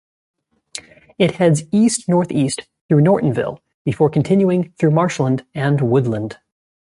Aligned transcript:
It 1.19 1.35
heads 1.35 1.61
east-northeast 1.71 2.67
through 2.89 3.01
Nortonville 3.03 3.59
before 3.85 4.09
continuing 4.09 4.71
through 4.79 4.89
marshland 4.89 5.45
and 5.53 5.79
woodland. 5.79 6.39